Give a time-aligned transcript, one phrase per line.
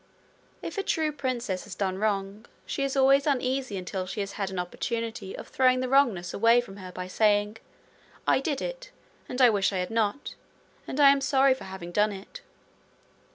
[0.63, 4.49] If a true princess has done wrong, she is always uneasy until she has had
[4.49, 7.57] an opportunity of throwing the wrongness away from her by saying:
[8.25, 8.89] 'I did it;
[9.29, 10.33] and I wish I had not;
[10.87, 12.41] and I am sorry for having done it.'